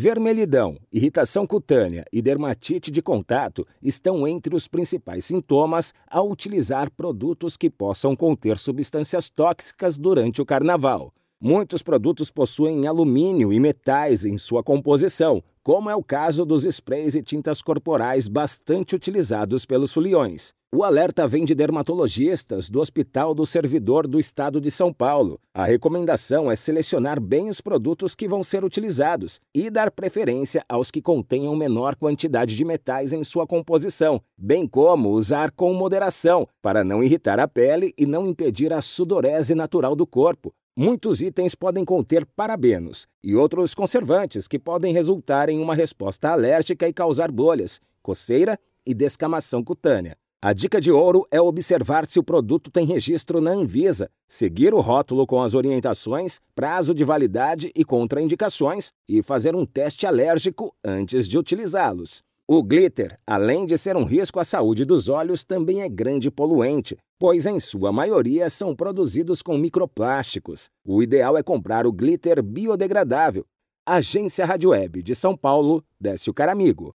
Vermelhidão, 0.00 0.78
irritação 0.92 1.44
cutânea 1.44 2.04
e 2.12 2.22
dermatite 2.22 2.88
de 2.88 3.02
contato 3.02 3.66
estão 3.82 4.28
entre 4.28 4.54
os 4.54 4.68
principais 4.68 5.24
sintomas 5.24 5.92
ao 6.08 6.30
utilizar 6.30 6.88
produtos 6.88 7.56
que 7.56 7.68
possam 7.68 8.14
conter 8.14 8.58
substâncias 8.58 9.28
tóxicas 9.28 9.98
durante 9.98 10.40
o 10.40 10.46
carnaval. 10.46 11.12
Muitos 11.40 11.82
produtos 11.82 12.30
possuem 12.30 12.86
alumínio 12.86 13.52
e 13.52 13.58
metais 13.58 14.24
em 14.24 14.38
sua 14.38 14.62
composição, 14.62 15.42
como 15.64 15.90
é 15.90 15.96
o 15.96 16.04
caso 16.04 16.44
dos 16.44 16.64
sprays 16.64 17.16
e 17.16 17.22
tintas 17.22 17.60
corporais 17.60 18.28
bastante 18.28 18.94
utilizados 18.94 19.66
pelos 19.66 19.92
foliões. 19.92 20.54
O 20.70 20.84
alerta 20.84 21.26
vem 21.26 21.46
de 21.46 21.54
dermatologistas 21.54 22.68
do 22.68 22.78
Hospital 22.78 23.32
do 23.32 23.46
Servidor 23.46 24.06
do 24.06 24.20
Estado 24.20 24.60
de 24.60 24.70
São 24.70 24.92
Paulo. 24.92 25.40
A 25.54 25.64
recomendação 25.64 26.50
é 26.50 26.54
selecionar 26.54 27.18
bem 27.18 27.48
os 27.48 27.58
produtos 27.58 28.14
que 28.14 28.28
vão 28.28 28.44
ser 28.44 28.62
utilizados 28.62 29.40
e 29.54 29.70
dar 29.70 29.90
preferência 29.90 30.62
aos 30.68 30.90
que 30.90 31.00
contenham 31.00 31.56
menor 31.56 31.96
quantidade 31.96 32.54
de 32.54 32.66
metais 32.66 33.14
em 33.14 33.24
sua 33.24 33.46
composição, 33.46 34.20
bem 34.36 34.66
como 34.66 35.08
usar 35.08 35.52
com 35.52 35.72
moderação 35.72 36.46
para 36.60 36.84
não 36.84 37.02
irritar 37.02 37.40
a 37.40 37.48
pele 37.48 37.94
e 37.96 38.04
não 38.04 38.28
impedir 38.28 38.70
a 38.70 38.82
sudorese 38.82 39.54
natural 39.54 39.96
do 39.96 40.06
corpo. 40.06 40.52
Muitos 40.76 41.22
itens 41.22 41.54
podem 41.54 41.82
conter 41.82 42.26
parabenos 42.36 43.06
e 43.24 43.34
outros 43.34 43.74
conservantes 43.74 44.46
que 44.46 44.58
podem 44.58 44.92
resultar 44.92 45.48
em 45.48 45.60
uma 45.60 45.74
resposta 45.74 46.28
alérgica 46.28 46.86
e 46.86 46.92
causar 46.92 47.32
bolhas, 47.32 47.80
coceira 48.02 48.58
e 48.84 48.92
descamação 48.92 49.64
cutânea. 49.64 50.14
A 50.40 50.52
dica 50.52 50.80
de 50.80 50.92
ouro 50.92 51.26
é 51.32 51.40
observar 51.40 52.06
se 52.06 52.20
o 52.20 52.22
produto 52.22 52.70
tem 52.70 52.86
registro 52.86 53.40
na 53.40 53.50
Anvisa, 53.50 54.08
seguir 54.28 54.72
o 54.72 54.78
rótulo 54.78 55.26
com 55.26 55.42
as 55.42 55.52
orientações, 55.52 56.38
prazo 56.54 56.94
de 56.94 57.02
validade 57.02 57.72
e 57.74 57.84
contraindicações 57.84 58.92
e 59.08 59.20
fazer 59.20 59.56
um 59.56 59.66
teste 59.66 60.06
alérgico 60.06 60.72
antes 60.84 61.26
de 61.26 61.36
utilizá-los. 61.36 62.22
O 62.46 62.62
glitter, 62.62 63.18
além 63.26 63.66
de 63.66 63.76
ser 63.76 63.96
um 63.96 64.04
risco 64.04 64.38
à 64.38 64.44
saúde 64.44 64.84
dos 64.84 65.08
olhos, 65.08 65.42
também 65.42 65.82
é 65.82 65.88
grande 65.88 66.30
poluente, 66.30 66.96
pois 67.18 67.44
em 67.44 67.58
sua 67.58 67.90
maioria 67.90 68.48
são 68.48 68.76
produzidos 68.76 69.42
com 69.42 69.58
microplásticos. 69.58 70.70
O 70.86 71.02
ideal 71.02 71.36
é 71.36 71.42
comprar 71.42 71.84
o 71.84 71.92
glitter 71.92 72.40
biodegradável. 72.44 73.44
Agência 73.84 74.46
Rádio 74.46 74.70
Web 74.70 75.02
de 75.02 75.16
São 75.16 75.36
Paulo, 75.36 75.82
Décio 76.00 76.32
Caramigo. 76.32 76.94